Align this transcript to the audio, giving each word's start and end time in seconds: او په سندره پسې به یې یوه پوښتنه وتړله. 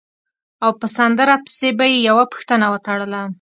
او 0.63 0.71
په 0.79 0.87
سندره 0.97 1.35
پسې 1.43 1.69
به 1.77 1.85
یې 1.91 1.97
یوه 2.09 2.25
پوښتنه 2.31 2.65
وتړله. 2.69 3.21